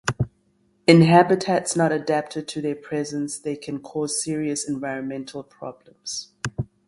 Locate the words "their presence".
2.59-3.37